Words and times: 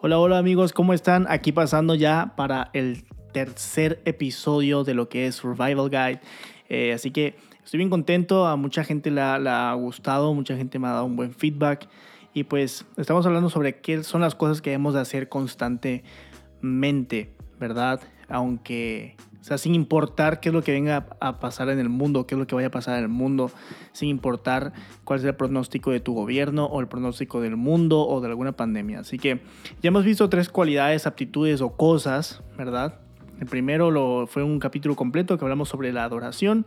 Hola, 0.00 0.20
hola 0.20 0.38
amigos, 0.38 0.72
¿cómo 0.72 0.92
están? 0.92 1.26
Aquí 1.28 1.50
pasando 1.50 1.96
ya 1.96 2.34
para 2.36 2.70
el 2.72 3.02
tercer 3.32 4.00
episodio 4.04 4.84
de 4.84 4.94
lo 4.94 5.08
que 5.08 5.26
es 5.26 5.34
Survival 5.34 5.90
Guide. 5.90 6.20
Eh, 6.68 6.92
así 6.92 7.10
que 7.10 7.34
estoy 7.64 7.78
bien 7.78 7.90
contento, 7.90 8.46
a 8.46 8.54
mucha 8.54 8.84
gente 8.84 9.10
le 9.10 9.20
ha, 9.20 9.74
gustado, 9.74 10.32
mucha 10.34 10.56
gente 10.56 10.78
me 10.78 10.86
ha 10.86 10.92
dado 10.92 11.04
un 11.04 11.16
buen 11.16 11.34
feedback. 11.34 11.88
Y 12.32 12.44
pues 12.44 12.86
estamos 12.96 13.26
hablando 13.26 13.50
sobre 13.50 13.80
qué 13.80 14.04
son 14.04 14.20
las 14.20 14.36
cosas 14.36 14.62
que 14.62 14.70
debemos 14.70 14.94
de 14.94 15.00
hacer 15.00 15.28
constantemente, 15.28 17.32
¿verdad? 17.58 18.00
Aunque 18.28 19.16
o 19.40 19.44
sea, 19.44 19.56
sin 19.56 19.74
importar 19.74 20.40
qué 20.40 20.48
es 20.48 20.54
lo 20.54 20.62
que 20.62 20.72
venga 20.72 21.06
a 21.20 21.38
pasar 21.38 21.68
en 21.70 21.78
el 21.78 21.88
mundo, 21.88 22.26
qué 22.26 22.34
es 22.34 22.38
lo 22.38 22.46
que 22.46 22.54
vaya 22.54 22.68
a 22.68 22.70
pasar 22.72 22.98
en 22.98 23.04
el 23.04 23.08
mundo, 23.08 23.50
sin 23.92 24.08
importar 24.08 24.72
cuál 25.04 25.20
es 25.20 25.24
el 25.24 25.34
pronóstico 25.34 25.90
de 25.90 26.00
tu 26.00 26.12
gobierno 26.12 26.66
o 26.66 26.80
el 26.80 26.88
pronóstico 26.88 27.40
del 27.40 27.56
mundo 27.56 28.06
o 28.06 28.20
de 28.20 28.28
alguna 28.28 28.52
pandemia. 28.52 29.00
Así 29.00 29.18
que 29.18 29.40
ya 29.80 29.88
hemos 29.88 30.04
visto 30.04 30.28
tres 30.28 30.48
cualidades, 30.48 31.06
aptitudes 31.06 31.60
o 31.60 31.70
cosas, 31.70 32.42
¿verdad? 32.56 33.00
El 33.40 33.46
primero 33.46 33.90
lo, 33.90 34.26
fue 34.26 34.42
un 34.42 34.58
capítulo 34.58 34.96
completo 34.96 35.38
que 35.38 35.44
hablamos 35.44 35.68
sobre 35.68 35.92
la 35.92 36.02
adoración. 36.02 36.66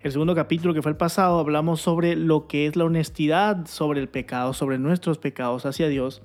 El 0.00 0.12
segundo 0.12 0.34
capítulo 0.34 0.74
que 0.74 0.82
fue 0.82 0.92
el 0.92 0.96
pasado 0.96 1.38
hablamos 1.38 1.80
sobre 1.80 2.16
lo 2.16 2.46
que 2.46 2.66
es 2.66 2.76
la 2.76 2.84
honestidad 2.84 3.66
sobre 3.66 4.00
el 4.00 4.08
pecado, 4.08 4.52
sobre 4.52 4.78
nuestros 4.78 5.18
pecados 5.18 5.66
hacia 5.66 5.88
Dios 5.88 6.22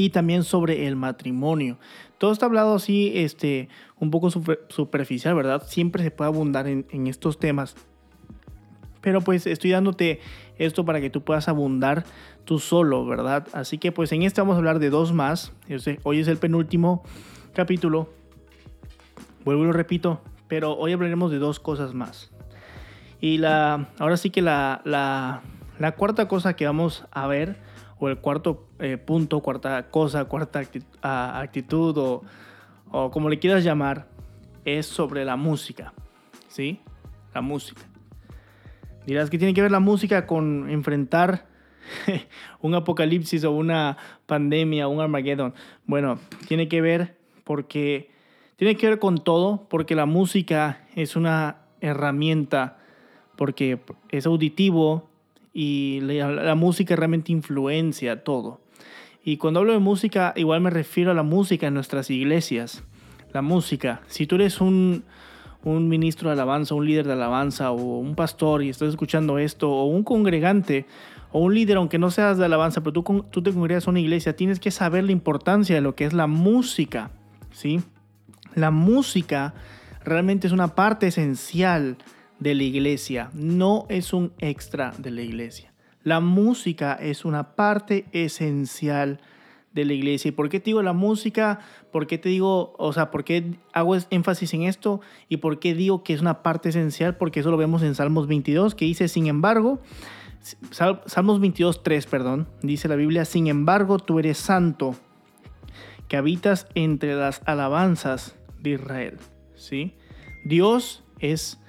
y 0.00 0.08
también 0.08 0.44
sobre 0.44 0.86
el 0.86 0.96
matrimonio. 0.96 1.76
Todo 2.16 2.32
está 2.32 2.46
hablado 2.46 2.74
así, 2.74 3.12
este, 3.16 3.68
un 3.98 4.10
poco 4.10 4.30
superficial, 4.30 5.34
¿verdad? 5.34 5.62
Siempre 5.66 6.02
se 6.02 6.10
puede 6.10 6.28
abundar 6.28 6.66
en, 6.68 7.06
estos 7.06 7.38
temas. 7.38 7.76
Pero 9.02 9.20
pues 9.20 9.46
estoy 9.46 9.72
dándote 9.72 10.20
esto 10.56 10.86
para 10.86 11.02
que 11.02 11.10
tú 11.10 11.22
puedas 11.22 11.48
abundar 11.48 12.06
tú 12.46 12.58
solo, 12.58 13.04
¿verdad? 13.04 13.46
Así 13.52 13.76
que 13.76 13.92
pues 13.92 14.10
en 14.12 14.22
este 14.22 14.40
vamos 14.40 14.54
a 14.54 14.58
hablar 14.58 14.78
de 14.78 14.88
dos 14.88 15.12
más. 15.12 15.52
Hoy 16.02 16.20
es 16.20 16.28
el 16.28 16.38
penúltimo 16.38 17.02
capítulo. 17.52 18.08
Vuelvo 19.44 19.64
y 19.64 19.66
lo 19.66 19.72
repito, 19.74 20.22
pero 20.48 20.78
hoy 20.78 20.94
hablaremos 20.94 21.30
de 21.30 21.38
dos 21.38 21.60
cosas 21.60 21.92
más. 21.92 22.30
Y 23.20 23.36
la, 23.36 23.90
ahora 23.98 24.16
sí 24.16 24.30
que 24.30 24.40
la, 24.40 24.80
la, 24.86 25.42
la 25.78 25.92
cuarta 25.92 26.26
cosa 26.26 26.56
que 26.56 26.64
vamos 26.64 27.04
a 27.10 27.26
ver 27.26 27.69
o 28.00 28.08
el 28.08 28.18
cuarto 28.18 28.66
eh, 28.78 28.96
punto, 28.96 29.40
cuarta 29.40 29.90
cosa, 29.90 30.24
cuarta 30.24 30.62
actitud 31.02 31.96
o, 32.90 33.10
como 33.10 33.28
le 33.28 33.38
quieras 33.38 33.62
llamar, 33.62 34.08
es 34.64 34.86
sobre 34.86 35.24
la 35.24 35.36
música. 35.36 35.92
¿Sí? 36.48 36.80
La 37.34 37.42
música. 37.42 37.82
Dirás 39.06 39.30
que 39.30 39.38
tiene 39.38 39.54
que 39.54 39.62
ver 39.62 39.70
la 39.70 39.80
música 39.80 40.26
con 40.26 40.68
enfrentar 40.70 41.46
un 42.60 42.74
apocalipsis 42.74 43.44
o 43.44 43.52
una 43.52 43.96
pandemia, 44.26 44.88
un 44.88 45.00
Armageddon. 45.00 45.54
Bueno, 45.86 46.18
tiene 46.48 46.68
que 46.68 46.80
ver 46.80 47.18
porque 47.44 48.10
tiene 48.56 48.76
que 48.76 48.88
ver 48.88 48.98
con 48.98 49.18
todo, 49.18 49.66
porque 49.68 49.94
la 49.94 50.06
música 50.06 50.86
es 50.94 51.16
una 51.16 51.66
herramienta, 51.80 52.78
porque 53.36 53.80
es 54.08 54.26
auditivo, 54.26 55.09
y 55.52 56.00
la, 56.00 56.54
música 56.54 56.96
realmente 56.96 57.32
influencia 57.32 58.22
todo. 58.22 58.60
Y 59.24 59.36
cuando 59.36 59.60
hablo 59.60 59.72
de 59.72 59.78
música, 59.78 60.32
igual 60.36 60.60
me 60.60 60.70
refiero 60.70 61.10
a 61.10 61.14
la 61.14 61.22
música 61.22 61.66
en 61.66 61.74
nuestras 61.74 62.10
iglesias. 62.10 62.82
La 63.32 63.42
música, 63.42 64.02
si 64.06 64.26
tú 64.26 64.36
eres 64.36 64.60
un, 64.60 65.04
un 65.62 65.88
ministro 65.88 66.28
de 66.28 66.34
alabanza, 66.34 66.74
un 66.74 66.86
líder 66.86 67.06
de 67.06 67.12
alabanza 67.12 67.70
o 67.70 67.98
un 67.98 68.14
pastor 68.14 68.62
y 68.62 68.70
estás 68.70 68.88
escuchando 68.88 69.38
esto, 69.38 69.70
o 69.70 69.84
un 69.86 70.02
congregante 70.02 70.86
o 71.32 71.40
un 71.40 71.54
líder, 71.54 71.76
aunque 71.76 71.98
no 71.98 72.10
seas 72.10 72.38
de 72.38 72.44
alabanza, 72.44 72.80
pero 72.80 72.92
tú, 72.92 73.24
tú 73.30 73.42
te 73.42 73.52
congregas 73.52 73.86
a 73.86 73.90
una 73.90 74.00
iglesia, 74.00 74.34
tienes 74.34 74.58
que 74.58 74.70
saber 74.70 75.04
la 75.04 75.12
importancia 75.12 75.74
de 75.74 75.80
lo 75.80 75.94
que 75.94 76.04
es 76.04 76.12
la 76.12 76.26
música. 76.26 77.10
¿sí? 77.52 77.80
La 78.54 78.70
música 78.70 79.54
realmente 80.04 80.46
es 80.46 80.52
una 80.52 80.74
parte 80.74 81.06
esencial 81.06 81.98
de 82.40 82.54
la 82.54 82.62
iglesia, 82.64 83.30
no 83.34 83.86
es 83.88 84.12
un 84.12 84.32
extra 84.38 84.92
de 84.98 85.10
la 85.10 85.22
iglesia. 85.22 85.72
La 86.02 86.20
música 86.20 86.94
es 86.94 87.24
una 87.24 87.54
parte 87.54 88.06
esencial 88.12 89.20
de 89.72 89.84
la 89.84 89.92
iglesia. 89.92 90.30
¿Y 90.30 90.32
por 90.32 90.48
qué 90.48 90.58
te 90.58 90.66
digo 90.66 90.82
la 90.82 90.94
música? 90.94 91.60
¿Por 91.92 92.06
qué 92.06 92.18
te 92.18 92.30
digo, 92.30 92.74
o 92.78 92.92
sea, 92.92 93.10
por 93.10 93.24
qué 93.24 93.58
hago 93.72 93.96
énfasis 94.10 94.52
en 94.54 94.62
esto? 94.62 95.00
¿Y 95.28 95.36
por 95.36 95.60
qué 95.60 95.74
digo 95.74 96.02
que 96.02 96.14
es 96.14 96.20
una 96.20 96.42
parte 96.42 96.70
esencial? 96.70 97.16
Porque 97.16 97.40
eso 97.40 97.50
lo 97.50 97.56
vemos 97.56 97.82
en 97.82 97.94
Salmos 97.94 98.26
22, 98.26 98.74
que 98.74 98.86
dice, 98.86 99.08
sin 99.08 99.26
embargo, 99.26 99.80
Salmos 101.06 101.40
22, 101.40 101.82
3, 101.82 102.06
perdón, 102.06 102.48
dice 102.62 102.88
la 102.88 102.96
Biblia, 102.96 103.26
sin 103.26 103.46
embargo, 103.46 103.98
tú 103.98 104.18
eres 104.18 104.38
santo, 104.38 104.96
que 106.08 106.16
habitas 106.16 106.66
entre 106.74 107.14
las 107.14 107.42
alabanzas 107.44 108.36
de 108.58 108.70
Israel. 108.70 109.18
¿Sí? 109.54 109.94
Dios 110.44 111.04
es 111.18 111.60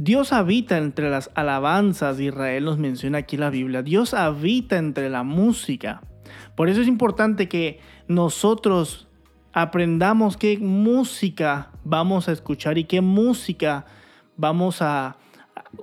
Dios 0.00 0.32
habita 0.32 0.78
entre 0.78 1.10
las 1.10 1.28
alabanzas 1.34 2.20
Israel, 2.20 2.66
nos 2.66 2.78
menciona 2.78 3.18
aquí 3.18 3.36
la 3.36 3.50
Biblia. 3.50 3.82
Dios 3.82 4.14
habita 4.14 4.78
entre 4.78 5.10
la 5.10 5.24
música. 5.24 6.02
Por 6.54 6.68
eso 6.68 6.80
es 6.80 6.86
importante 6.86 7.48
que 7.48 7.80
nosotros 8.06 9.08
aprendamos 9.52 10.36
qué 10.36 10.56
música 10.56 11.72
vamos 11.82 12.28
a 12.28 12.32
escuchar 12.32 12.78
y 12.78 12.84
qué 12.84 13.00
música 13.00 13.86
vamos 14.36 14.82
a, 14.82 15.16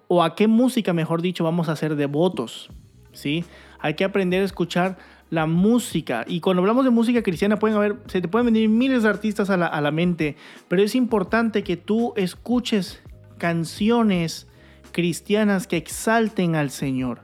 o 0.07 0.23
a 0.23 0.33
qué 0.33 0.47
música, 0.47 0.93
mejor 0.93 1.21
dicho, 1.21 1.43
vamos 1.43 1.67
a 1.67 1.75
ser 1.75 1.97
devotos. 1.97 2.69
¿sí? 3.11 3.43
Hay 3.81 3.95
que 3.95 4.05
aprender 4.05 4.43
a 4.43 4.45
escuchar 4.45 4.97
la 5.29 5.45
música. 5.45 6.23
Y 6.25 6.39
cuando 6.39 6.61
hablamos 6.61 6.85
de 6.85 6.91
música 6.91 7.21
cristiana, 7.21 7.59
pueden 7.59 7.75
haber, 7.75 7.97
se 8.07 8.21
te 8.21 8.29
pueden 8.29 8.45
venir 8.45 8.69
miles 8.69 9.03
de 9.03 9.09
artistas 9.09 9.49
a 9.49 9.57
la, 9.57 9.67
a 9.67 9.81
la 9.81 9.91
mente, 9.91 10.37
pero 10.69 10.81
es 10.81 10.95
importante 10.95 11.65
que 11.65 11.75
tú 11.75 12.13
escuches 12.15 13.03
canciones 13.37 14.47
cristianas 14.91 15.67
que 15.67 15.77
exalten 15.77 16.55
al 16.55 16.69
Señor, 16.69 17.21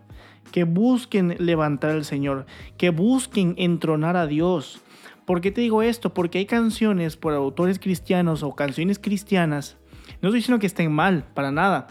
que 0.51 0.63
busquen 0.63 1.35
levantar 1.39 1.91
al 1.91 2.05
Señor, 2.05 2.45
que 2.77 2.89
busquen 2.89 3.55
entronar 3.57 4.17
a 4.17 4.27
Dios. 4.27 4.81
¿Por 5.25 5.41
qué 5.41 5.51
te 5.51 5.61
digo 5.61 5.81
esto? 5.81 6.13
Porque 6.13 6.39
hay 6.39 6.45
canciones 6.45 7.15
por 7.15 7.33
autores 7.33 7.79
cristianos 7.79 8.43
o 8.43 8.53
canciones 8.55 8.99
cristianas, 8.99 9.77
no 10.21 10.29
estoy 10.29 10.39
diciendo 10.39 10.59
que 10.59 10.67
estén 10.67 10.91
mal, 10.91 11.25
para 11.33 11.51
nada, 11.51 11.87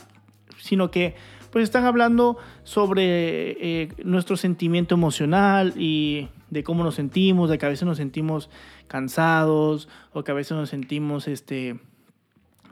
sino 0.59 0.91
que 0.91 1.15
pues 1.51 1.65
están 1.65 1.85
hablando 1.85 2.37
sobre 2.63 3.83
eh, 3.83 3.89
nuestro 4.05 4.37
sentimiento 4.37 4.95
emocional 4.95 5.75
y 5.77 6.29
de 6.51 6.63
cómo 6.63 6.85
nos 6.85 6.95
sentimos, 6.95 7.51
de 7.51 7.59
que 7.59 7.67
a 7.67 7.69
veces 7.69 7.87
nos 7.87 7.97
sentimos 7.97 8.51
cansados 8.87 9.89
o 10.13 10.23
que 10.23 10.31
a 10.31 10.35
veces 10.35 10.57
nos 10.57 10.69
sentimos 10.69 11.27
este, 11.27 11.81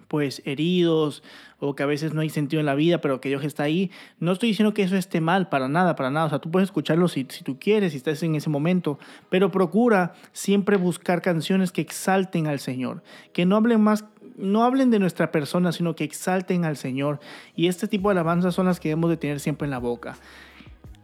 pues 0.09 0.43
heridos 0.45 1.23
o 1.61 1.75
que 1.75 1.83
a 1.83 1.87
veces 1.87 2.15
no 2.15 2.21
hay 2.21 2.31
sentido 2.31 2.61
en 2.61 2.67
la 2.67 2.75
vida, 2.75 3.01
pero 3.01 3.21
que 3.21 3.29
Dios 3.29 3.45
está 3.45 3.65
ahí. 3.65 3.91
No 4.19 4.33
estoy 4.33 4.51
diciendo 4.51 4.75
que 4.75 4.83
eso 4.83 4.97
esté 4.97 5.21
mal, 5.21 5.49
para 5.49 5.69
nada, 5.69 5.95
para 5.97 6.11
nada. 6.11 6.27
O 6.27 6.29
sea, 6.31 6.39
tú 6.39 6.51
puedes 6.51 6.69
escucharlo 6.69 7.09
si, 7.09 7.27
si 7.29 7.45
tú 7.45 7.59
quieres, 7.59 7.93
si 7.93 7.99
estás 7.99 8.23
en 8.23 8.35
ese 8.35 8.51
momento, 8.51 8.99
pero 9.29 9.51
procura 9.51 10.15
siempre 10.33 10.77
buscar 10.77 11.21
canciones 11.21 11.73
que 11.73 11.81
exalten 11.81 12.47
al 12.47 12.59
Señor, 12.59 13.03
que 13.33 13.47
no 13.47 13.57
hablen 13.57 13.81
más 13.81 14.05
no 14.39 14.63
hablen 14.63 14.91
de 14.91 15.01
nuestra 15.01 15.33
persona, 15.33 15.73
sino 15.73 15.97
que 15.97 16.05
exalten 16.05 16.65
al 16.65 16.77
Señor. 16.77 17.19
Y 17.57 17.67
este 17.67 17.89
tipo 17.89 18.09
de 18.09 18.13
alabanzas 18.13 18.55
son 18.55 18.67
las 18.67 18.79
que 18.79 18.89
debemos 18.89 19.11
de 19.11 19.17
tener 19.17 19.41
siempre 19.41 19.67
en 19.67 19.73
la 19.73 19.79
boca. 19.79 20.17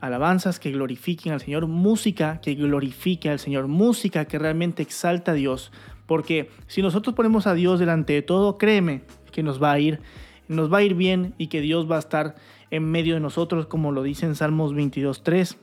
Alabanzas 0.00 0.60
que 0.60 0.70
glorifiquen 0.70 1.32
al 1.32 1.40
Señor, 1.40 1.66
música 1.66 2.40
que 2.40 2.54
glorifique 2.54 3.30
al 3.30 3.40
Señor, 3.40 3.66
música 3.66 4.26
que 4.26 4.38
realmente 4.38 4.82
exalta 4.82 5.32
a 5.32 5.34
Dios, 5.34 5.72
porque 6.06 6.50
si 6.66 6.82
nosotros 6.82 7.14
ponemos 7.14 7.46
a 7.46 7.54
Dios 7.54 7.80
delante 7.80 8.12
de 8.12 8.22
todo, 8.22 8.58
créeme 8.58 9.02
que 9.32 9.42
nos 9.42 9.62
va 9.62 9.72
a 9.72 9.78
ir, 9.78 10.00
nos 10.48 10.72
va 10.72 10.78
a 10.78 10.82
ir 10.82 10.94
bien 10.94 11.34
y 11.38 11.48
que 11.48 11.60
Dios 11.60 11.90
va 11.90 11.96
a 11.96 12.00
estar 12.00 12.34
en 12.70 12.90
medio 12.90 13.14
de 13.14 13.20
nosotros, 13.20 13.66
como 13.66 13.92
lo 13.92 14.02
dice 14.02 14.26
en 14.26 14.34
Salmos 14.34 14.74
22.3, 14.74 15.56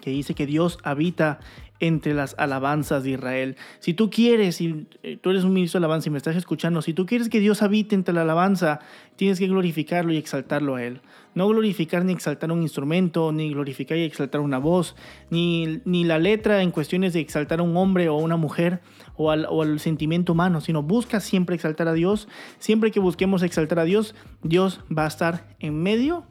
que 0.00 0.10
dice 0.10 0.34
que 0.34 0.46
Dios 0.46 0.78
habita 0.82 1.40
entre 1.82 2.14
las 2.14 2.36
alabanzas 2.38 3.02
de 3.02 3.10
Israel. 3.10 3.56
Si 3.80 3.92
tú 3.92 4.08
quieres, 4.08 4.54
si 4.54 4.86
eh, 5.02 5.18
tú 5.20 5.30
eres 5.30 5.42
un 5.42 5.52
ministro 5.52 5.80
de 5.80 5.86
alabanza 5.86 6.08
y 6.08 6.12
me 6.12 6.18
estás 6.18 6.36
escuchando, 6.36 6.80
si 6.80 6.94
tú 6.94 7.06
quieres 7.06 7.28
que 7.28 7.40
Dios 7.40 7.60
habite 7.60 7.96
entre 7.96 8.14
la 8.14 8.22
alabanza, 8.22 8.78
tienes 9.16 9.40
que 9.40 9.48
glorificarlo 9.48 10.12
y 10.12 10.16
exaltarlo 10.16 10.76
a 10.76 10.84
Él. 10.84 11.00
No 11.34 11.48
glorificar 11.48 12.04
ni 12.04 12.12
exaltar 12.12 12.52
un 12.52 12.62
instrumento, 12.62 13.32
ni 13.32 13.50
glorificar 13.50 13.98
y 13.98 14.02
exaltar 14.02 14.40
una 14.42 14.58
voz, 14.58 14.94
ni, 15.28 15.80
ni 15.84 16.04
la 16.04 16.20
letra 16.20 16.62
en 16.62 16.70
cuestiones 16.70 17.14
de 17.14 17.20
exaltar 17.20 17.58
a 17.58 17.64
un 17.64 17.76
hombre 17.76 18.08
o 18.08 18.14
a 18.14 18.22
una 18.22 18.36
mujer 18.36 18.80
o 19.16 19.32
al, 19.32 19.46
o 19.50 19.62
al 19.62 19.80
sentimiento 19.80 20.34
humano, 20.34 20.60
sino 20.60 20.84
busca 20.84 21.18
siempre 21.18 21.56
exaltar 21.56 21.88
a 21.88 21.94
Dios. 21.94 22.28
Siempre 22.60 22.92
que 22.92 23.00
busquemos 23.00 23.42
exaltar 23.42 23.80
a 23.80 23.84
Dios, 23.84 24.14
Dios 24.44 24.80
va 24.96 25.04
a 25.04 25.08
estar 25.08 25.48
en 25.58 25.82
medio 25.82 26.26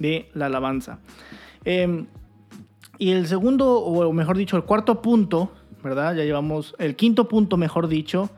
de 0.00 0.30
la 0.32 0.46
alabanza. 0.46 0.98
Eh, 1.66 2.06
y 2.98 3.10
el 3.10 3.26
segundo, 3.26 3.78
o 3.78 4.12
mejor 4.12 4.36
dicho, 4.36 4.56
el 4.56 4.64
cuarto 4.64 5.02
punto, 5.02 5.50
¿verdad? 5.82 6.14
Ya 6.14 6.24
llevamos, 6.24 6.74
el 6.78 6.96
quinto 6.96 7.28
punto, 7.28 7.56
mejor 7.56 7.88
dicho, 7.88 8.30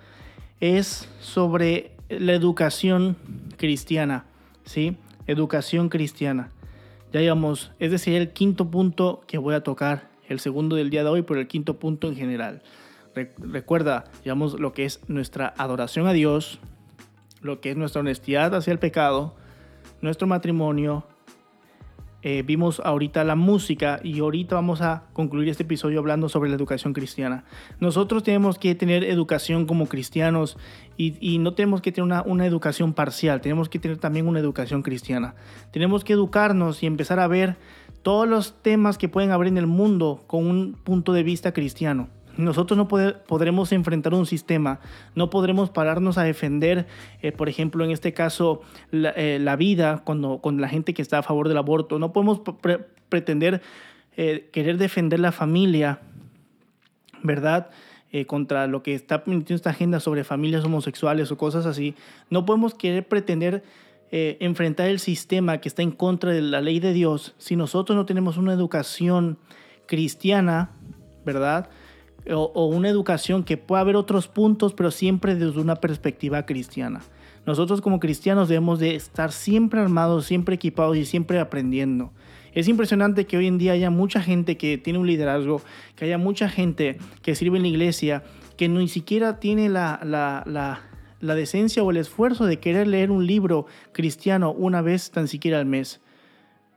es 0.61 1.09
sobre 1.21 1.93
la 2.09 2.33
educación 2.33 3.17
cristiana, 3.57 4.25
¿sí? 4.65 4.97
Educación 5.27 5.89
cristiana. 5.89 6.51
Ya 7.13 7.21
llevamos, 7.21 7.71
es 7.79 7.91
decir, 7.91 8.15
el 8.15 8.33
quinto 8.33 8.71
punto 8.71 9.23
que 9.27 9.39
voy 9.39 9.55
a 9.55 9.63
tocar 9.63 10.09
el 10.29 10.41
segundo 10.41 10.77
del 10.77 10.91
día 10.91 11.05
de 11.05 11.11
hoy, 11.11 11.23
pero 11.23 11.41
el 11.41 11.49
quinto 11.49 11.79
punto 11.79 12.09
en 12.09 12.17
general. 12.17 12.63
recuerda, 13.39 14.05
digamos, 14.25 14.59
lo 14.59 14.73
que 14.73 14.85
es 14.85 15.01
nuestra 15.09 15.55
adoración 15.57 16.07
a 16.09 16.13
Dios, 16.13 16.59
lo 17.43 17.61
que 17.61 17.71
es 17.71 17.77
nuestra 17.77 18.01
honestidad 18.01 18.55
hacia 18.55 18.73
el 18.73 18.79
pecado, 18.79 19.37
nuestro 20.01 20.27
matrimonio, 20.27 21.05
eh, 22.27 22.43
vimos 22.43 22.81
ahorita 22.83 23.23
la 23.23 23.37
música 23.37 24.01
y 24.03 24.21
ahorita 24.21 24.55
vamos 24.55 24.81
a 24.81 25.03
concluir 25.13 25.51
este 25.51 25.65
episodio 25.65 25.99
hablando 25.99 26.31
sobre 26.31 26.49
la 26.49 26.57
educación 26.57 26.95
cristiana. 26.95 27.45
Nosotros 27.81 28.23
tenemos 28.23 28.59
que 28.59 28.75
tener 28.75 29.05
educación 29.05 29.67
como 29.67 29.89
cristianos 29.89 30.57
y, 30.97 31.37
no 31.39 31.53
tenemos 31.53 31.83
que 31.83 31.93
tener 31.93 32.07
una, 32.07 32.23
una, 32.23 32.47
educación 32.47 32.95
parcial, 32.95 33.43
tenemos 33.43 33.69
que 33.69 33.79
tener 33.79 33.99
también 33.99 34.27
una 34.27 34.41
educación 34.41 34.81
cristiana. 34.81 35.35
Tenemos 35.71 36.03
que 36.03 36.15
educarnos 36.15 36.83
y 36.83 36.87
empezar 36.87 37.21
a 37.21 37.27
ver 37.27 37.57
todos 38.01 38.27
los 38.27 38.55
temas 38.63 38.97
que 38.97 39.11
pueden 39.11 39.31
haber 39.31 39.49
en 39.49 39.59
el 39.59 39.67
mundo 39.67 40.25
con 40.27 40.47
un 40.47 40.73
punto 40.83 41.13
de 41.13 41.25
vista 41.25 41.53
cristiano. 41.53 42.09
Nosotros 42.37 42.77
no 42.77 42.89
podremos 42.89 43.71
enfrentar 43.73 44.13
un 44.15 44.27
sistema, 44.27 44.81
no 45.15 45.31
podremos 45.31 45.71
pararnos 45.71 46.19
a 46.19 46.25
defender, 46.25 46.87
eh, 47.23 47.31
por 47.31 47.49
ejemplo, 47.49 47.85
en 47.85 47.91
este 47.91 48.13
caso, 48.13 48.63
la, 48.91 49.13
eh, 49.17 49.57
vida 49.57 50.03
cuando, 50.05 50.39
con 50.39 50.61
la 50.61 50.69
gente 50.69 50.95
que 50.95 51.03
está 51.03 51.19
a 51.19 51.23
favor 51.23 51.49
del 51.49 51.59
aborto. 51.59 51.99
No 51.99 52.13
podemos 52.13 52.41
pretender 53.09 53.63
eh, 54.17 54.49
querer 54.53 54.79
defender 54.79 55.21
la 55.21 55.33
familia, 55.33 56.01
¿verdad? 57.23 57.71
contra 58.29 58.69
lo 58.69 58.85
que 58.85 58.95
está 58.95 59.25
permitiendo 59.25 59.57
esta 59.57 59.71
agenda 59.71 59.99
sobre 59.99 60.23
familias 60.23 60.65
homosexuales 60.65 61.33
o 61.33 61.37
cosas 61.37 61.67
así. 61.67 61.97
No 62.31 62.47
podemos 62.47 62.73
querer 62.73 63.09
pretender 63.09 63.65
enfrentar 64.13 64.87
el 64.87 65.01
sistema 65.01 65.59
que 65.59 65.69
está 65.69 65.83
en 65.83 65.91
contra 65.91 66.31
de 66.31 66.41
la 66.41 66.61
ley 66.61 66.79
de 66.79 66.93
Dios 66.93 67.35
si 67.39 67.57
nosotros 67.57 67.97
no 67.97 68.07
tenemos 68.07 68.37
una 68.37 68.53
educación 68.53 69.37
cristiana, 69.87 70.71
¿verdad? 71.25 71.69
O, 72.31 72.67
una 72.67 72.89
educación 72.89 73.45
que 73.45 73.57
pueda 73.57 73.83
haber 73.83 73.97
otros 73.97 74.29
puntos, 74.29 74.75
pero 74.75 74.91
siempre 74.91 75.35
desde 75.35 75.61
una 75.61 75.77
perspectiva 75.77 76.47
cristiana. 76.47 77.03
Nosotros 77.47 77.81
como 77.81 78.01
cristianos 78.01 78.49
debemos 78.49 78.79
de 78.79 78.95
estar 78.95 79.33
siempre 79.33 79.81
armados, 79.81 80.25
siempre 80.27 80.55
equipados 80.55 80.97
y 80.97 81.05
siempre 81.05 81.39
aprendiendo. 81.39 82.13
Es 82.55 82.69
impresionante 82.69 83.27
que 83.27 83.37
hoy 83.37 83.47
en 83.47 83.59
día 83.59 83.73
haya 83.73 83.91
mucha 83.91 84.23
gente 84.23 84.57
que 84.57 84.79
tiene 84.79 84.99
un 84.99 85.07
liderazgo, 85.07 85.61
que 85.97 86.07
haya 86.07 86.19
mucha 86.19 86.49
gente 86.49 86.99
que 87.23 87.35
sirve 87.35 87.57
en 87.57 87.63
la 87.65 87.69
iglesia, 87.69 88.23
que 88.57 88.69
ni 88.69 88.89
siquiera 88.89 89.41
tiene 89.41 89.69
la, 89.69 90.01
la, 90.05 90.45
la 91.21 91.35
decencia 91.35 91.83
o 91.83 91.91
el 91.91 91.97
esfuerzo 91.97 92.47
de 92.47 92.61
querer 92.61 92.87
leer 92.87 93.11
un 93.11 93.27
libro 93.27 93.67
cristiano 93.93 94.53
una 94.53 94.83
vez 94.83 95.11
tan 95.11 95.27
siquiera 95.27 95.59
al 95.59 95.67
mes. 95.67 96.01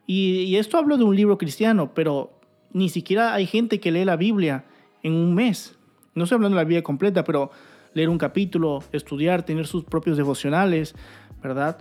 Y, 0.08 0.42
y 0.42 0.56
esto 0.58 0.78
hablo 0.78 0.98
de 0.98 1.04
un 1.04 1.16
libro 1.16 1.38
cristiano, 1.38 1.94
pero 1.94 2.40
ni 2.74 2.90
siquiera 2.90 3.34
hay 3.34 3.46
gente 3.46 3.80
que 3.80 3.92
lee 3.92 4.06
la 4.06 4.16
Biblia 4.16 4.66
en 5.04 5.14
un 5.14 5.34
mes. 5.36 5.78
No 6.16 6.24
estoy 6.24 6.38
hablando 6.38 6.58
de 6.58 6.64
la 6.64 6.68
vida 6.68 6.82
completa, 6.82 7.24
pero 7.24 7.52
leer 7.94 8.10
un 8.10 8.18
capítulo, 8.18 8.84
estudiar, 8.92 9.44
tener 9.44 9.68
sus 9.68 9.84
propios 9.84 10.18
devocionales, 10.18 10.96
¿verdad? 11.42 11.78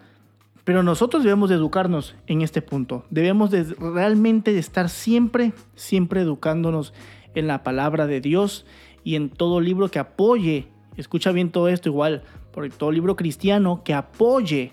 Pero 0.64 0.82
nosotros 0.82 1.22
debemos 1.22 1.48
de 1.48 1.56
educarnos 1.56 2.16
en 2.26 2.42
este 2.42 2.60
punto. 2.60 3.04
Debemos 3.10 3.50
de 3.50 3.64
realmente 3.78 4.58
estar 4.58 4.88
siempre, 4.88 5.52
siempre 5.74 6.22
educándonos 6.22 6.92
en 7.34 7.46
la 7.46 7.62
palabra 7.62 8.06
de 8.06 8.20
Dios 8.20 8.66
y 9.04 9.14
en 9.14 9.30
todo 9.30 9.60
libro 9.60 9.90
que 9.90 10.00
apoye, 10.00 10.68
escucha 10.96 11.30
bien 11.30 11.50
todo 11.50 11.68
esto 11.68 11.88
igual, 11.88 12.22
por 12.52 12.68
todo 12.70 12.90
libro 12.90 13.14
cristiano 13.14 13.82
que 13.84 13.94
apoye, 13.94 14.72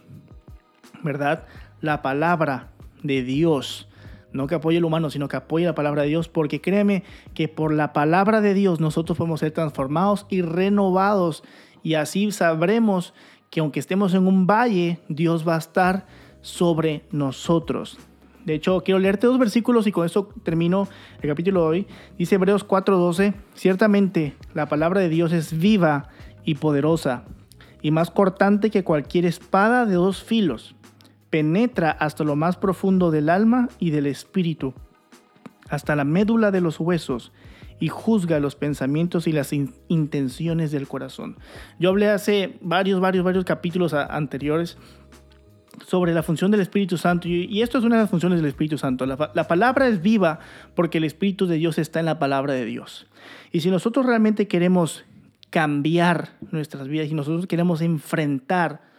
¿verdad? 1.04 1.46
La 1.82 2.02
palabra 2.02 2.72
de 3.04 3.22
Dios. 3.22 3.88
No 4.34 4.48
que 4.48 4.56
apoye 4.56 4.78
el 4.78 4.86
humano, 4.86 5.10
sino 5.10 5.28
que 5.28 5.38
apoye 5.38 5.66
la 5.66 5.76
palabra 5.76 6.02
de 6.02 6.10
Dios, 6.10 6.28
porque 6.28 6.60
créeme 6.60 7.04
que 7.34 7.48
por 7.48 7.74
la 7.74 7.94
palabra 7.94 8.42
de 8.42 8.54
Dios 8.54 8.80
nosotros 8.80 9.18
podemos 9.18 9.40
ser 9.40 9.52
transformados 9.52 10.26
y 10.30 10.42
renovados. 10.42 11.44
Y 11.84 11.94
así 11.94 12.32
sabremos 12.32 13.14
que 13.50 13.60
aunque 13.60 13.80
estemos 13.80 14.14
en 14.16 14.28
un 14.28 14.48
valle, 14.48 15.00
Dios 15.08 15.48
va 15.48 15.56
a 15.56 15.60
estar 15.60 16.08
sobre 16.42 17.06
nosotros. 17.12 18.00
De 18.46 18.56
hecho, 18.56 18.82
quiero 18.82 19.00
leerte 19.00 19.28
dos 19.28 19.40
versículos 19.40 19.88
y 19.88 19.92
con 19.92 20.06
esto 20.06 20.30
termino 20.44 20.88
el 21.22 21.30
capítulo 21.30 21.62
de 21.62 21.68
hoy. 21.68 21.88
Dice 22.18 22.36
Hebreos 22.36 22.68
4:12, 22.68 23.34
ciertamente 23.54 24.36
la 24.54 24.68
palabra 24.68 25.00
de 25.00 25.10
Dios 25.10 25.32
es 25.32 25.58
viva 25.58 26.10
y 26.44 26.56
poderosa 26.56 27.24
y 27.82 27.92
más 27.92 28.12
cortante 28.12 28.70
que 28.70 28.84
cualquier 28.84 29.26
espada 29.26 29.86
de 29.86 29.96
dos 29.96 30.24
filos 30.24 30.76
penetra 31.34 31.90
hasta 31.90 32.24
lo 32.24 32.36
más 32.36 32.58
profundo 32.58 33.10
del 33.10 33.28
alma 33.28 33.68
y 33.80 33.90
del 33.90 34.06
espíritu, 34.06 34.76
hasta 35.68 35.96
la 35.96 36.04
médula 36.04 36.52
de 36.52 36.62
los 36.62 36.80
huesos, 36.80 37.32
y 37.80 37.88
juzga 37.88 38.40
los 38.40 38.56
pensamientos 38.56 39.26
y 39.26 39.32
las 39.32 39.52
intenciones 39.52 40.72
del 40.72 40.88
corazón. 40.88 41.38
Yo 41.80 41.90
hablé 41.90 42.08
hace 42.08 42.60
varios, 42.62 43.00
varios, 43.00 43.26
varios 43.26 43.46
capítulos 43.46 43.96
anteriores 43.96 44.78
sobre 45.88 46.14
la 46.14 46.22
función 46.22 46.52
del 46.52 46.62
Espíritu 46.62 47.00
Santo 47.00 47.28
y, 47.28 47.64
esto 47.64 47.80
es 47.80 47.84
una 47.84 47.96
de 47.96 48.04
las 48.04 48.12
funciones 48.12 48.38
del 48.38 48.50
Espíritu 48.50 48.78
Santo. 48.78 49.08
La, 49.08 49.32
la, 49.34 49.48
palabra 49.48 49.88
es 49.88 50.04
viva 50.04 50.38
porque 50.76 51.00
el 51.00 51.04
Espíritu 51.04 51.48
de 51.48 51.56
Dios 51.56 51.80
está 51.80 52.00
en 52.00 52.06
la 52.06 52.20
palabra 52.20 52.54
de 52.54 52.66
Dios. 52.66 53.08
Y 53.52 53.62
si 53.62 53.72
nosotros 53.72 54.06
realmente 54.06 54.48
queremos 54.48 55.04
cambiar 55.50 56.38
nuestras 56.52 56.88
vidas 56.88 57.10
y 57.10 57.16
nosotros 57.16 57.48
queremos 57.48 57.82
enfrentar 57.82 58.93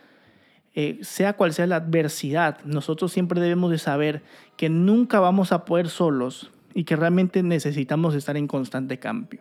eh, 0.75 0.99
sea 1.03 1.35
cual 1.35 1.53
sea 1.53 1.67
la 1.67 1.77
adversidad, 1.77 2.59
nosotros 2.65 3.13
siempre 3.13 3.41
debemos 3.41 3.71
de 3.71 3.79
saber 3.79 4.23
que 4.57 4.69
nunca 4.69 5.21
vamos 5.21 5.53
a 5.53 5.65
poder 5.65 5.89
solos 5.89 6.51
y 6.75 6.85
que 6.85 6.97
realmente 6.97 7.43
necesitamos 7.43 8.15
estar 8.15 8.37
en 8.37 8.49
constante 8.49 8.99
cambio. 8.99 9.41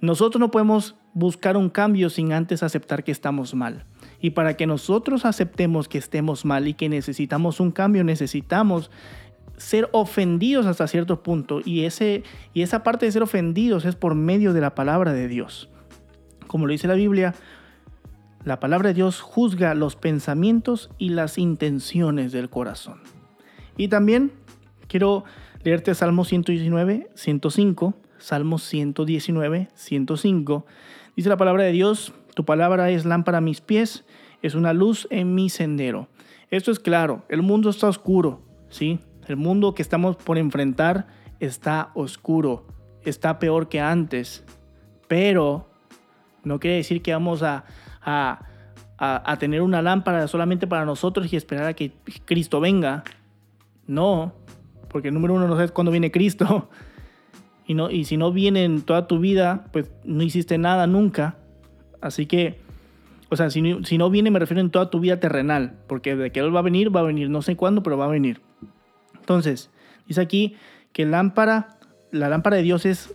Nosotros 0.00 0.40
no 0.40 0.50
podemos 0.50 0.96
buscar 1.12 1.56
un 1.56 1.68
cambio 1.68 2.10
sin 2.10 2.32
antes 2.32 2.62
aceptar 2.62 3.04
que 3.04 3.12
estamos 3.12 3.54
mal. 3.54 3.84
Y 4.20 4.30
para 4.30 4.56
que 4.56 4.66
nosotros 4.66 5.24
aceptemos 5.24 5.88
que 5.88 5.98
estemos 5.98 6.44
mal 6.44 6.66
y 6.66 6.74
que 6.74 6.88
necesitamos 6.88 7.60
un 7.60 7.70
cambio, 7.70 8.02
necesitamos 8.02 8.90
ser 9.56 9.88
ofendidos 9.92 10.66
hasta 10.66 10.86
cierto 10.86 11.22
punto. 11.22 11.60
Y, 11.64 11.84
ese, 11.84 12.22
y 12.54 12.62
esa 12.62 12.82
parte 12.82 13.06
de 13.06 13.12
ser 13.12 13.22
ofendidos 13.22 13.84
es 13.84 13.94
por 13.94 14.14
medio 14.14 14.52
de 14.52 14.62
la 14.62 14.74
palabra 14.74 15.12
de 15.12 15.28
Dios. 15.28 15.68
Como 16.46 16.66
lo 16.66 16.72
dice 16.72 16.88
la 16.88 16.94
Biblia, 16.94 17.34
la 18.44 18.58
palabra 18.58 18.88
de 18.88 18.94
Dios 18.94 19.20
juzga 19.20 19.74
los 19.74 19.96
pensamientos 19.96 20.90
y 20.98 21.10
las 21.10 21.36
intenciones 21.36 22.32
del 22.32 22.48
corazón. 22.48 23.00
Y 23.76 23.88
también 23.88 24.32
quiero 24.88 25.24
leerte 25.62 25.94
Salmo 25.94 26.24
119, 26.24 27.10
105, 27.14 27.94
Salmo 28.18 28.58
119, 28.58 29.68
105. 29.74 30.66
Dice 31.16 31.28
la 31.28 31.36
palabra 31.36 31.64
de 31.64 31.72
Dios, 31.72 32.14
tu 32.34 32.44
palabra 32.44 32.90
es 32.90 33.04
lámpara 33.04 33.38
a 33.38 33.42
mis 33.42 33.60
pies, 33.60 34.04
es 34.42 34.54
una 34.54 34.72
luz 34.72 35.06
en 35.10 35.34
mi 35.34 35.50
sendero. 35.50 36.08
Esto 36.50 36.70
es 36.70 36.80
claro, 36.80 37.24
el 37.28 37.42
mundo 37.42 37.68
está 37.70 37.88
oscuro, 37.88 38.42
¿sí? 38.70 39.00
El 39.28 39.36
mundo 39.36 39.74
que 39.74 39.82
estamos 39.82 40.16
por 40.16 40.38
enfrentar 40.38 41.08
está 41.40 41.90
oscuro, 41.94 42.66
está 43.04 43.38
peor 43.38 43.68
que 43.68 43.80
antes, 43.80 44.44
pero 45.08 45.68
no 46.42 46.58
quiere 46.58 46.78
decir 46.78 47.02
que 47.02 47.12
vamos 47.12 47.42
a, 47.42 47.64
a, 48.02 48.46
tener 49.38 49.62
una 49.62 49.82
lámpara 49.82 50.28
solamente 50.28 50.66
para 50.66 50.84
nosotros 50.84 51.32
y 51.32 51.36
esperar 51.36 51.66
a 51.66 51.74
que 51.74 51.92
Cristo 52.24 52.60
venga. 52.60 53.04
No, 53.86 54.34
porque 54.88 55.10
número 55.10 55.34
uno 55.34 55.48
no 55.48 55.54
sabes 55.54 55.72
cuándo 55.72 55.90
viene 55.90 56.10
Cristo. 56.10 56.68
Y, 57.66 57.74
no, 57.74 57.88
y 57.88 58.04
si 58.04 58.16
no 58.16 58.32
viene 58.32 58.64
en 58.64 58.82
toda 58.82 59.06
tu 59.06 59.20
vida, 59.20 59.66
pues 59.72 59.92
no 60.02 60.24
hiciste 60.24 60.58
nada 60.58 60.88
nunca. 60.88 61.36
Así 62.00 62.26
que, 62.26 62.58
o 63.28 63.36
sea, 63.36 63.48
si, 63.48 63.62
si 63.84 63.96
no 63.96 64.10
viene 64.10 64.32
me 64.32 64.40
refiero 64.40 64.60
en 64.60 64.70
toda 64.70 64.90
tu 64.90 64.98
vida 64.98 65.20
terrenal, 65.20 65.78
porque 65.86 66.16
de 66.16 66.32
que 66.32 66.40
Él 66.40 66.52
va 66.52 66.58
a 66.58 66.62
venir, 66.64 66.92
va 66.92 66.98
a 66.98 67.04
venir, 67.04 67.30
no 67.30 67.42
sé 67.42 67.54
cuándo, 67.54 67.84
pero 67.84 67.96
va 67.96 68.06
a 68.06 68.08
venir. 68.08 68.40
Entonces, 69.20 69.70
dice 70.08 70.20
aquí 70.20 70.56
que 70.92 71.06
lámpara, 71.06 71.78
la 72.10 72.28
lámpara 72.28 72.56
de 72.56 72.64
Dios 72.64 72.84
es 72.86 73.14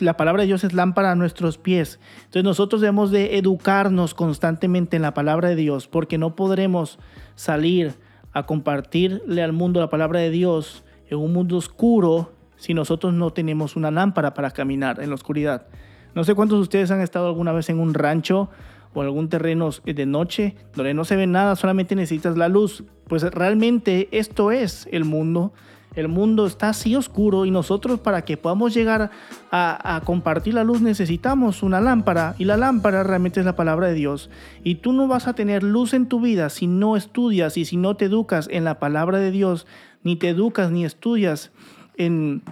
la 0.00 0.16
palabra 0.16 0.42
de 0.42 0.46
Dios 0.46 0.64
es 0.64 0.72
lámpara 0.72 1.12
a 1.12 1.14
nuestros 1.14 1.58
pies. 1.58 2.00
Entonces 2.18 2.44
nosotros 2.44 2.80
debemos 2.80 3.10
de 3.10 3.36
educarnos 3.36 4.14
constantemente 4.14 4.96
en 4.96 5.02
la 5.02 5.14
palabra 5.14 5.48
de 5.48 5.56
Dios 5.56 5.86
porque 5.86 6.18
no 6.18 6.34
podremos 6.34 6.98
salir 7.34 7.94
a 8.32 8.44
compartirle 8.44 9.42
al 9.42 9.52
mundo 9.52 9.80
la 9.80 9.90
palabra 9.90 10.20
de 10.20 10.30
Dios 10.30 10.84
en 11.08 11.18
un 11.18 11.32
mundo 11.32 11.56
oscuro 11.56 12.32
si 12.56 12.74
nosotros 12.74 13.12
no 13.12 13.32
tenemos 13.32 13.76
una 13.76 13.90
lámpara 13.90 14.34
para 14.34 14.50
caminar 14.50 15.02
en 15.02 15.10
la 15.10 15.14
oscuridad. 15.14 15.66
No 16.14 16.24
sé 16.24 16.34
cuántos 16.34 16.58
de 16.58 16.62
ustedes 16.62 16.90
han 16.90 17.00
estado 17.00 17.26
alguna 17.28 17.52
vez 17.52 17.68
en 17.68 17.78
un 17.78 17.94
rancho 17.94 18.48
o 18.94 19.02
algún 19.02 19.28
terreno 19.28 19.70
de 19.84 20.06
noche 20.06 20.56
donde 20.74 20.94
no 20.94 21.04
se 21.04 21.16
ve 21.16 21.26
nada, 21.26 21.54
solamente 21.56 21.94
necesitas 21.94 22.36
la 22.38 22.48
luz. 22.48 22.84
Pues 23.08 23.22
realmente 23.22 24.08
esto 24.10 24.50
es 24.50 24.88
el 24.90 25.04
mundo 25.04 25.52
el 25.96 26.08
mundo 26.08 26.46
está 26.46 26.68
así 26.68 26.94
oscuro 26.94 27.46
y 27.46 27.50
nosotros 27.50 27.98
para 27.98 28.22
que 28.22 28.36
podamos 28.36 28.74
llegar 28.74 29.10
a, 29.50 30.02
compartir 30.04 30.52
la 30.52 30.62
luz 30.62 30.82
necesitamos 30.82 31.62
una 31.62 31.80
lámpara 31.80 32.34
y 32.38 32.44
la 32.44 32.58
lámpara 32.58 33.02
realmente 33.02 33.40
es 33.40 33.46
la 33.46 33.56
palabra 33.56 33.88
de 33.88 33.94
Dios. 33.94 34.28
Y 34.62 34.76
tú 34.76 34.92
no 34.92 35.08
vas 35.08 35.26
a 35.26 35.32
tener 35.32 35.62
luz 35.62 35.94
en 35.94 36.06
tu 36.06 36.20
vida 36.20 36.50
si 36.50 36.66
no 36.66 36.96
estudias 36.96 37.56
y 37.56 37.64
si 37.64 37.78
no 37.78 37.96
te 37.96 38.04
educas 38.04 38.46
en 38.50 38.64
la 38.64 38.78
palabra 38.78 39.18
de 39.18 39.30
Dios, 39.30 39.66
ni 40.02 40.16
te 40.16 40.28
educas 40.28 40.70
ni 40.70 40.84
estudias 40.84 41.50
en, 41.96 42.42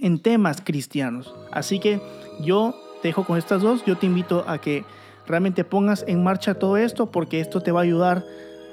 en 0.00 0.18
temas 0.18 0.60
cristianos. 0.60 1.32
Así 1.52 1.78
que 1.78 2.02
yo 2.40 2.74
te 3.02 3.08
dejo 3.08 3.24
con 3.24 3.38
estas 3.38 3.62
dos, 3.62 3.84
yo 3.86 3.96
te 3.98 4.06
invito 4.06 4.44
a 4.48 4.58
que 4.58 4.84
realmente 5.28 5.62
pongas 5.62 6.04
en 6.08 6.24
marcha 6.24 6.54
todo 6.54 6.76
esto 6.76 7.12
porque 7.12 7.38
esto 7.38 7.60
te 7.60 7.70
va 7.70 7.80
a 7.80 7.84
ayudar 7.84 8.24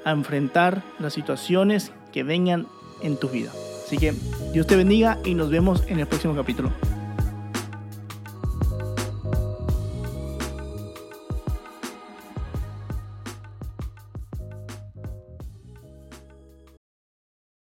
a 0.04 0.10
enfrentar 0.10 0.82
las 0.98 1.12
situaciones 1.12 1.92
que 2.12 2.24
vengan 2.24 2.66
en 3.00 3.16
tu 3.16 3.28
vida. 3.28 3.52
Así 3.88 3.96
que 3.96 4.12
Dios 4.52 4.66
te 4.66 4.76
bendiga 4.76 5.16
y 5.24 5.32
nos 5.32 5.48
vemos 5.48 5.82
en 5.86 5.98
el 5.98 6.06
próximo 6.06 6.34
capítulo. 6.34 6.70